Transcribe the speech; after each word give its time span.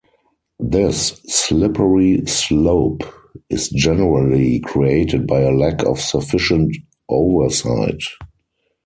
This 0.57 1.21
slippery 1.27 2.25
slope 2.25 3.03
is 3.51 3.69
generally 3.69 4.59
created 4.61 5.27
by 5.27 5.41
a 5.41 5.51
lack 5.51 5.83
of 5.85 5.99
sufficient 6.01 6.75
oversight. 7.07 8.01